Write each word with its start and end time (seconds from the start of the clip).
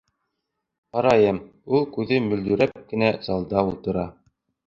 Ҡарайым, 0.95 1.37
ул 1.79 1.85
күҙе 1.97 2.19
мөлдөрәп 2.29 2.75
кенә 2.93 3.13
залда 3.27 3.65
ултыра. 3.71 4.07